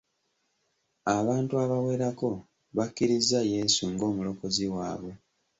Abantu 1.17 1.53
abawerako 1.63 2.27
bakkirizza 2.75 3.39
Yesu 3.53 3.81
ng'omulokozi 3.91 4.65
waabwe. 4.73 5.11